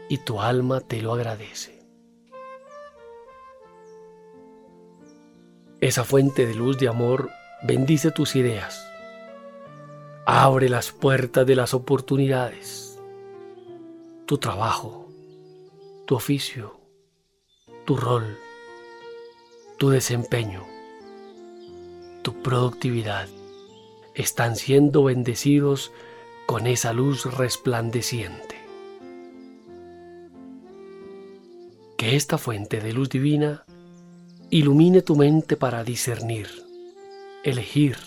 y 0.07 0.19
tu 0.19 0.39
alma 0.39 0.81
te 0.81 1.01
lo 1.01 1.13
agradece. 1.13 1.83
Esa 5.81 6.03
fuente 6.03 6.45
de 6.45 6.53
luz 6.53 6.77
de 6.77 6.89
amor 6.89 7.31
bendice 7.63 8.11
tus 8.11 8.35
ideas, 8.35 8.87
abre 10.27 10.69
las 10.69 10.91
puertas 10.91 11.47
de 11.47 11.55
las 11.55 11.73
oportunidades, 11.73 12.99
tu 14.27 14.37
trabajo, 14.37 15.07
tu 16.05 16.13
oficio, 16.13 16.79
tu 17.83 17.97
rol, 17.97 18.37
tu 19.79 19.89
desempeño 19.89 20.78
tu 22.21 22.41
productividad 22.41 23.27
están 24.13 24.55
siendo 24.55 25.03
bendecidos 25.03 25.91
con 26.45 26.67
esa 26.67 26.93
luz 26.93 27.25
resplandeciente. 27.37 28.55
Que 31.97 32.15
esta 32.15 32.37
fuente 32.37 32.81
de 32.81 32.93
luz 32.93 33.09
divina 33.09 33.65
ilumine 34.49 35.01
tu 35.01 35.15
mente 35.15 35.55
para 35.55 35.83
discernir, 35.83 36.49
elegir 37.43 37.97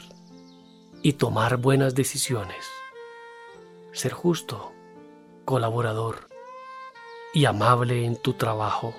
y 1.02 1.14
tomar 1.14 1.56
buenas 1.56 1.94
decisiones. 1.94 2.64
Ser 3.92 4.12
justo, 4.12 4.72
colaborador 5.44 6.28
y 7.34 7.44
amable 7.44 8.04
en 8.04 8.16
tu 8.16 8.34
trabajo. 8.34 8.94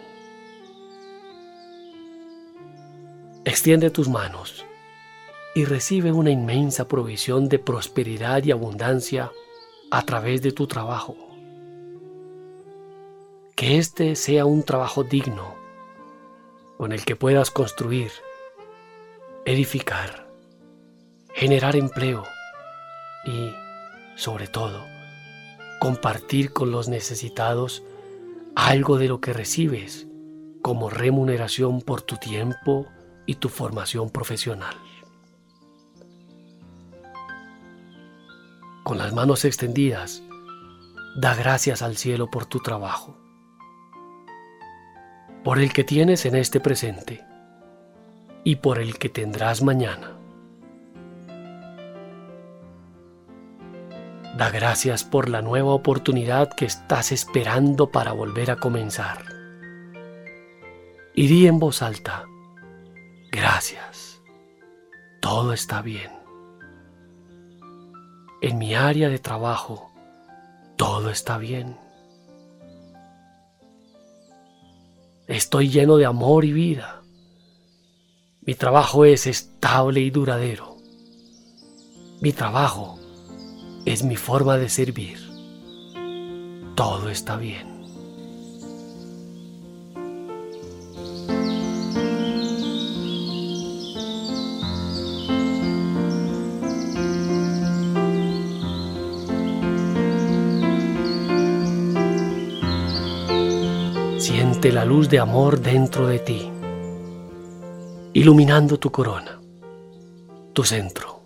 Extiende 3.45 3.89
tus 3.89 4.07
manos 4.09 4.65
y 5.55 5.65
recibe 5.65 6.11
una 6.11 6.31
inmensa 6.31 6.87
provisión 6.87 7.47
de 7.47 7.59
prosperidad 7.59 8.43
y 8.43 8.51
abundancia 8.51 9.31
a 9.91 10.01
través 10.03 10.41
de 10.41 10.51
tu 10.51 10.67
trabajo. 10.67 11.15
Que 13.55 13.77
este 13.77 14.15
sea 14.15 14.45
un 14.45 14.63
trabajo 14.63 15.03
digno 15.03 15.55
con 16.77 16.91
el 16.91 17.05
que 17.05 17.15
puedas 17.15 17.51
construir, 17.51 18.11
edificar, 19.45 20.27
generar 21.33 21.75
empleo 21.75 22.23
y, 23.25 23.53
sobre 24.15 24.47
todo, 24.47 24.83
compartir 25.79 26.51
con 26.51 26.71
los 26.71 26.89
necesitados 26.89 27.83
algo 28.55 28.97
de 28.97 29.07
lo 29.07 29.21
que 29.21 29.33
recibes 29.33 30.07
como 30.61 30.89
remuneración 30.89 31.81
por 31.81 32.01
tu 32.01 32.17
tiempo 32.17 32.87
y 33.25 33.35
tu 33.35 33.49
formación 33.49 34.09
profesional. 34.09 34.75
Con 38.93 38.99
las 38.99 39.11
manos 39.11 39.43
extendidas, 39.43 40.21
Da 41.15 41.33
gracias 41.33 41.81
al 41.81 41.97
cielo 41.97 42.29
por 42.29 42.45
tu 42.45 42.59
trabajo, 42.59 43.17
por 45.43 45.57
el 45.57 45.73
que 45.73 45.83
tienes 45.83 46.27
en 46.27 46.35
este 46.35 46.59
presente 46.59 47.25
y 48.43 48.57
por 48.57 48.77
el 48.77 48.99
que 48.99 49.09
tendrás 49.09 49.63
mañana. 49.63 50.11
Da 54.37 54.51
gracias 54.51 55.03
por 55.03 55.27
la 55.27 55.41
nueva 55.41 55.71
oportunidad 55.71 56.53
que 56.53 56.65
estás 56.65 57.11
esperando 57.11 57.89
para 57.89 58.11
volver 58.11 58.51
a 58.51 58.57
comenzar. 58.57 59.25
Y 61.15 61.25
di 61.25 61.47
en 61.47 61.57
voz 61.57 61.81
alta, 61.81 62.25
gracias, 63.31 64.21
todo 65.19 65.51
está 65.51 65.81
bien. 65.81 66.22
En 68.43 68.57
mi 68.57 68.75
área 68.75 69.07
de 69.07 69.19
trabajo, 69.19 69.89
todo 70.75 71.09
está 71.09 71.37
bien. 71.37 71.77
Estoy 75.27 75.69
lleno 75.69 75.95
de 75.95 76.05
amor 76.05 76.43
y 76.43 76.51
vida. 76.51 77.03
Mi 78.41 78.53
trabajo 78.53 79.05
es 79.05 79.27
estable 79.27 80.01
y 80.01 80.09
duradero. 80.09 80.75
Mi 82.19 82.33
trabajo 82.33 82.99
es 83.85 84.03
mi 84.03 84.17
forma 84.17 84.57
de 84.57 84.67
servir. 84.67 85.19
Todo 86.75 87.09
está 87.09 87.37
bien. 87.37 87.72
La 104.83 104.89
luz 104.89 105.07
de 105.07 105.17
amor 105.17 105.61
dentro 105.61 106.07
de 106.07 106.19
ti, 106.19 106.51
iluminando 108.11 108.77
tu 108.77 108.91
corona, 108.91 109.39
tu 110.51 110.65
centro, 110.65 111.21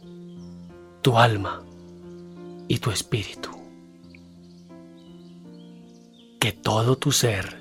tu 1.02 1.18
alma 1.18 1.64
y 2.68 2.78
tu 2.78 2.92
espíritu. 2.92 3.50
Que 6.40 6.52
todo 6.52 7.00
tu 7.00 7.12
ser 7.12 7.60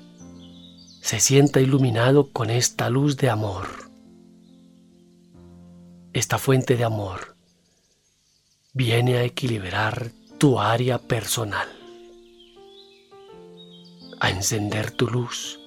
se 1.01 1.19
sienta 1.19 1.61
iluminado 1.61 2.31
con 2.31 2.51
esta 2.51 2.91
luz 2.91 3.17
de 3.17 3.31
amor, 3.31 3.67
esta 6.13 6.37
fuente 6.37 6.77
de 6.77 6.83
amor 6.83 7.35
viene 8.73 9.17
a 9.17 9.23
equilibrar 9.23 10.11
tu 10.37 10.59
área 10.59 10.99
personal 10.99 11.67
a 14.19 14.29
encender 14.29 14.91
tu 14.91 15.07
luz 15.07 15.59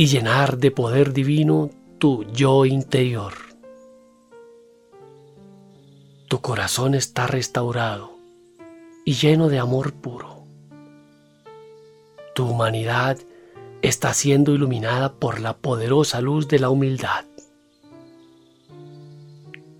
y 0.00 0.06
llenar 0.06 0.56
de 0.56 0.70
poder 0.70 1.12
divino 1.12 1.68
tu 1.98 2.24
yo 2.32 2.64
interior. 2.64 3.34
Tu 6.26 6.40
corazón 6.40 6.94
está 6.94 7.26
restaurado 7.26 8.16
y 9.04 9.12
lleno 9.12 9.50
de 9.50 9.58
amor 9.58 9.92
puro. 9.92 10.44
Tu 12.34 12.46
humanidad 12.48 13.18
está 13.82 14.14
siendo 14.14 14.54
iluminada 14.54 15.12
por 15.12 15.38
la 15.38 15.58
poderosa 15.58 16.22
luz 16.22 16.48
de 16.48 16.60
la 16.60 16.70
humildad. 16.70 17.26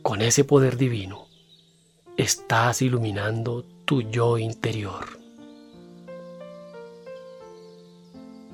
Con 0.03 0.21
ese 0.21 0.45
poder 0.45 0.77
divino 0.77 1.29
estás 2.19 2.83
iluminando 2.83 3.65
tu 3.87 4.03
yo 4.03 4.37
interior. 4.37 5.19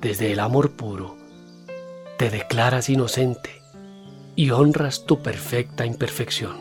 desde 0.01 0.31
el 0.31 0.39
amor 0.39 0.71
puro, 0.71 1.16
te 2.17 2.31
declaras 2.31 2.89
inocente 2.89 3.61
y 4.35 4.49
honras 4.49 5.05
tu 5.05 5.21
perfecta 5.21 5.85
imperfección. 5.85 6.57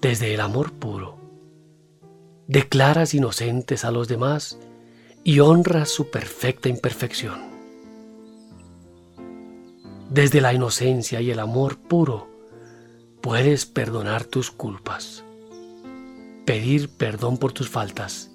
Desde 0.00 0.32
el 0.32 0.40
amor 0.40 0.72
puro, 0.72 1.18
declaras 2.48 3.12
inocentes 3.12 3.84
a 3.84 3.90
los 3.90 4.08
demás 4.08 4.58
y 5.22 5.40
honras 5.40 5.90
su 5.90 6.10
perfecta 6.10 6.70
imperfección. 6.70 7.40
Desde 10.08 10.40
la 10.40 10.54
inocencia 10.54 11.20
y 11.20 11.30
el 11.30 11.40
amor 11.40 11.76
puro, 11.76 12.28
puedes 13.20 13.66
perdonar 13.66 14.24
tus 14.24 14.50
culpas, 14.50 15.24
pedir 16.46 16.88
perdón 16.88 17.36
por 17.36 17.52
tus 17.52 17.68
faltas 17.68 18.30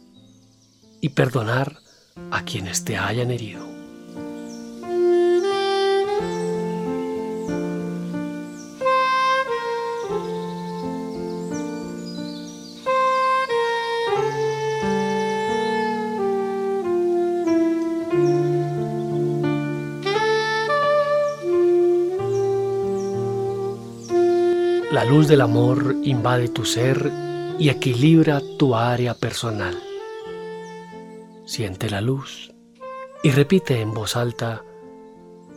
y 1.01 1.09
perdonar 1.09 1.79
a 2.31 2.43
quienes 2.45 2.85
te 2.85 2.97
hayan 2.97 3.31
herido. 3.31 3.76
La 24.97 25.05
luz 25.05 25.27
del 25.27 25.41
amor 25.41 25.95
invade 26.05 26.47
tu 26.47 26.65
ser 26.65 27.11
y 27.59 27.69
equilibra 27.69 28.41
tu 28.57 28.73
área 28.73 29.13
personal. 29.13 29.79
Siente 31.45 31.87
la 31.91 32.01
luz 32.01 32.51
y 33.21 33.29
repite 33.29 33.79
en 33.79 33.93
voz 33.93 34.15
alta, 34.15 34.63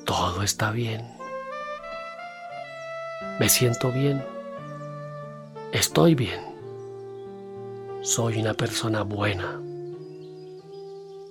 todo 0.05 0.43
está 0.43 0.73
bien. 0.73 1.17
Me 3.39 3.49
siento 3.49 3.91
bien. 3.91 4.23
Estoy 5.73 6.15
bien. 6.15 6.43
Soy 8.03 8.41
una 8.41 8.53
persona 8.53 9.05
buena. 9.05 9.59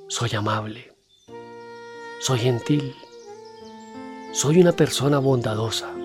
Soy 0.07 0.31
amable. 0.35 0.95
Soy 2.21 2.39
gentil. 2.39 2.95
Soy 4.31 4.61
una 4.61 4.71
persona 4.71 5.19
bondadosa. 5.19 5.98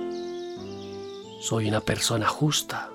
Soy 1.45 1.69
una 1.69 1.81
persona 1.81 2.27
justa. 2.27 2.91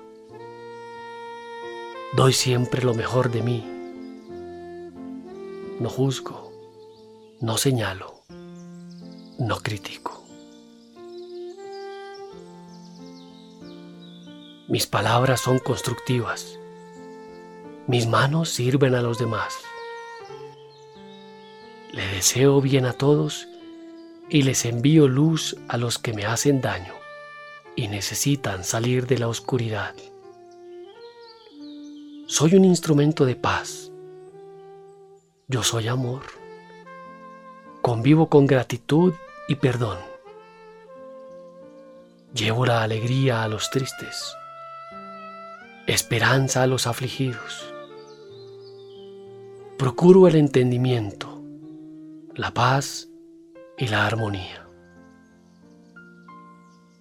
Doy 2.16 2.32
siempre 2.32 2.82
lo 2.82 2.94
mejor 2.94 3.30
de 3.30 3.42
mí 3.42 3.64
no 5.78 5.88
juzgo, 5.88 6.50
no 7.40 7.56
señalo, 7.56 8.24
no 9.38 9.60
critico. 9.60 10.24
Mis 14.66 14.88
palabras 14.88 15.42
son 15.42 15.60
constructivas. 15.60 16.58
Mis 17.86 18.08
manos 18.08 18.48
sirven 18.48 18.96
a 18.96 19.00
los 19.00 19.20
demás. 19.20 19.58
Le 21.92 22.04
deseo 22.08 22.60
bien 22.60 22.84
a 22.84 22.94
todos 22.94 23.46
y 24.28 24.42
les 24.42 24.64
envío 24.64 25.06
luz 25.06 25.56
a 25.68 25.76
los 25.76 25.98
que 25.98 26.12
me 26.12 26.26
hacen 26.26 26.60
daño 26.60 26.99
y 27.76 27.88
necesitan 27.88 28.64
salir 28.64 29.06
de 29.06 29.18
la 29.18 29.28
oscuridad. 29.28 29.94
Soy 32.26 32.54
un 32.54 32.64
instrumento 32.64 33.24
de 33.24 33.36
paz 33.36 33.90
yo 35.52 35.64
soy 35.64 35.88
amor. 35.88 36.22
Convivo 37.82 38.28
con 38.28 38.46
gratitud 38.46 39.14
y 39.48 39.56
perdón. 39.56 39.98
Llevo 42.32 42.66
la 42.66 42.84
alegría 42.84 43.42
a 43.42 43.48
los 43.48 43.68
tristes, 43.70 44.32
esperanza 45.88 46.62
a 46.62 46.68
los 46.68 46.86
afligidos. 46.86 47.74
Procuro 49.76 50.28
el 50.28 50.36
entendimiento, 50.36 51.42
la 52.36 52.54
paz 52.54 53.08
y 53.76 53.88
la 53.88 54.06
armonía. 54.06 54.59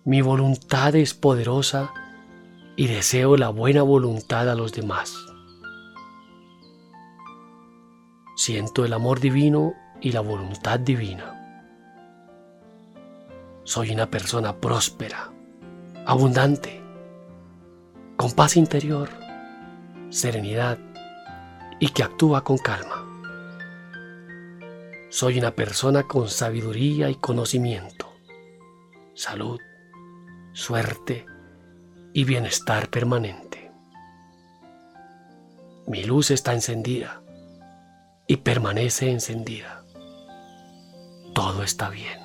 Mi 0.06 0.22
voluntad 0.22 0.96
es 0.96 1.14
poderosa 1.14 1.94
y 2.78 2.88
deseo 2.88 3.36
la 3.36 3.50
buena 3.50 3.82
voluntad 3.82 4.50
a 4.50 4.56
los 4.56 4.72
demás. 4.72 5.14
Siento 8.38 8.86
el 8.86 8.94
amor 8.94 9.20
divino 9.20 9.74
y 10.00 10.14
la 10.14 10.22
voluntad 10.22 10.80
divina. 10.80 11.36
Soy 13.66 13.92
una 13.92 14.10
persona 14.10 14.56
próspera, 14.56 15.34
abundante, 16.06 16.82
con 18.16 18.32
paz 18.32 18.56
interior, 18.56 19.10
serenidad 20.10 20.80
y 21.82 21.90
que 21.90 22.04
actúa 22.04 22.46
con 22.46 22.58
calma. 22.58 23.06
Soy 25.10 25.38
una 25.38 25.52
persona 25.52 26.04
con 26.04 26.30
sabiduría 26.30 27.10
y 27.10 27.16
conocimiento, 27.16 28.14
salud, 29.14 29.60
suerte 30.54 31.26
y 32.14 32.24
bienestar 32.24 32.90
permanente. 32.90 33.72
Mi 35.88 36.04
luz 36.04 36.32
está 36.32 36.54
encendida 36.54 37.22
y 38.28 38.38
permanece 38.38 39.10
encendida. 39.10 39.84
Todo 41.34 41.64
está 41.64 41.90
bien. 41.90 42.20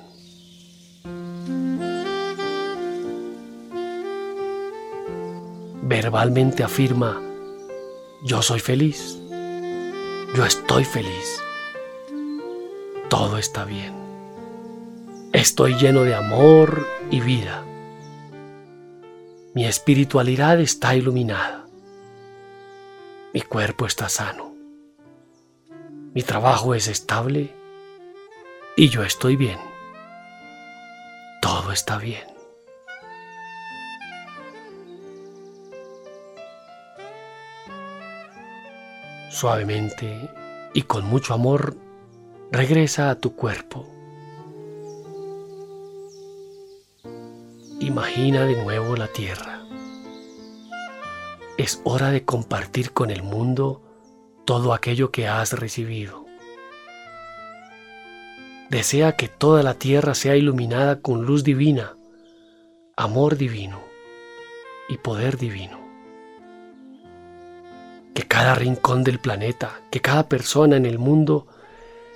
Verbalmente 5.81 6.63
afirma, 6.63 7.21
yo 8.23 8.41
soy 8.41 8.59
feliz, 8.59 9.19
yo 10.35 10.45
estoy 10.45 10.83
feliz, 10.83 11.41
todo 13.07 13.37
está 13.37 13.65
bien, 13.65 13.93
estoy 15.31 15.75
lleno 15.75 16.01
de 16.03 16.15
amor 16.15 16.87
y 17.11 17.19
vida, 17.21 17.63
mi 19.55 19.65
espiritualidad 19.65 20.59
está 20.59 20.97
iluminada. 20.97 21.65
Mi 23.33 23.39
cuerpo 23.39 23.85
está 23.85 24.09
sano. 24.09 24.53
Mi 26.13 26.23
trabajo 26.23 26.75
es 26.75 26.89
estable 26.89 27.55
y 28.75 28.89
yo 28.89 29.03
estoy 29.03 29.37
bien. 29.37 29.57
Todo 31.41 31.71
está 31.71 31.97
bien. 31.97 32.27
Suavemente 39.29 40.29
y 40.73 40.81
con 40.81 41.05
mucho 41.05 41.33
amor, 41.33 41.77
regresa 42.51 43.09
a 43.09 43.15
tu 43.15 43.37
cuerpo. 43.37 43.94
Imagina 47.85 48.47
de 48.47 48.55
nuevo 48.55 48.95
la 48.95 49.05
tierra. 49.05 49.61
Es 51.55 51.81
hora 51.83 52.09
de 52.09 52.25
compartir 52.25 52.93
con 52.93 53.11
el 53.11 53.21
mundo 53.21 53.83
todo 54.43 54.73
aquello 54.73 55.11
que 55.11 55.27
has 55.27 55.53
recibido. 55.53 56.25
Desea 58.71 59.11
que 59.11 59.27
toda 59.27 59.61
la 59.61 59.75
tierra 59.75 60.15
sea 60.15 60.35
iluminada 60.35 60.99
con 60.99 61.27
luz 61.27 61.43
divina, 61.43 61.95
amor 62.97 63.37
divino 63.37 63.79
y 64.89 64.97
poder 64.97 65.37
divino. 65.37 65.79
Que 68.15 68.23
cada 68.23 68.55
rincón 68.55 69.03
del 69.03 69.19
planeta, 69.19 69.79
que 69.91 70.01
cada 70.01 70.27
persona 70.27 70.75
en 70.75 70.87
el 70.87 70.97
mundo 70.97 71.45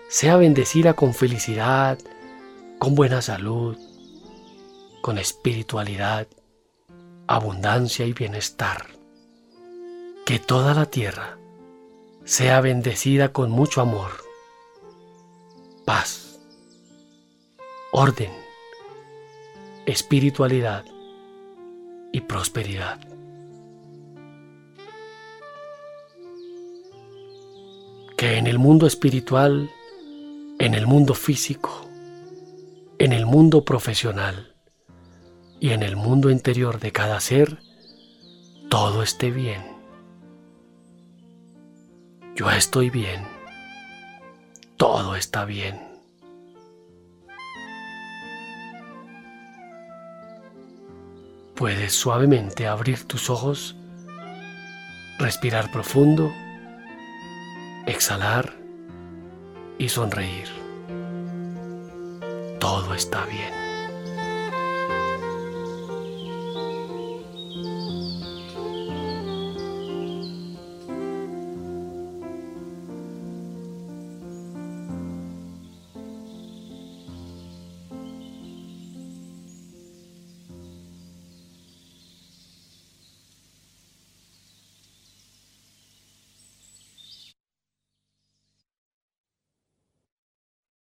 sea 0.07 0.35
bendecida 0.35 0.95
con 0.95 1.13
felicidad, 1.13 1.99
con 2.79 2.95
buena 2.95 3.21
salud, 3.21 3.77
con 5.01 5.17
espiritualidad, 5.17 6.27
abundancia 7.27 8.05
y 8.05 8.13
bienestar 8.13 8.87
que 10.25 10.39
toda 10.39 10.73
la 10.73 10.85
tierra 10.85 11.37
sea 12.23 12.61
bendecida 12.61 13.33
con 13.33 13.49
mucho 13.49 13.81
amor, 13.81 14.11
paz, 15.85 16.39
orden, 17.91 18.31
espiritualidad 19.87 20.85
y 22.11 22.21
prosperidad. 22.21 22.99
Que 28.15 28.37
en 28.37 28.47
el 28.47 28.59
mundo 28.59 28.85
espiritual, 28.85 29.71
en 30.59 30.73
el 30.75 30.85
mundo 30.85 31.15
físico, 31.15 31.89
en 32.99 33.13
el 33.13 33.25
mundo 33.25 33.63
profesional 33.63 34.55
y 35.59 35.71
en 35.71 35.83
el 35.83 35.95
mundo 35.95 36.29
interior 36.29 36.79
de 36.79 36.91
cada 36.91 37.19
ser, 37.19 37.59
todo 38.69 39.03
esté 39.03 39.31
bien 39.31 39.79
yo 42.39 42.49
estoy 42.49 42.89
bien. 42.89 43.27
Todo 44.77 45.17
está 45.17 45.43
bien. 45.43 45.77
Puedes 51.53 51.91
suavemente 51.91 52.65
abrir 52.65 53.05
tus 53.05 53.29
ojos, 53.29 53.75
respirar 55.17 55.69
profundo, 55.69 56.31
exhalar 57.85 58.53
y 59.77 59.89
sonreír. 59.89 60.47
Todo 62.61 62.93
está 62.93 63.25
bien. 63.25 63.68